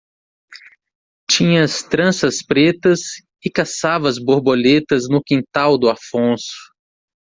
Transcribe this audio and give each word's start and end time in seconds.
tinhas 1.29 1.83
tranças 1.83 2.41
pretas 2.43 3.01
e 3.45 3.51
caçavas 3.51 4.17
borboletas 4.17 5.07
no 5.07 5.21
quintal 5.23 5.77
do 5.77 5.89
Afonso. 5.91 6.57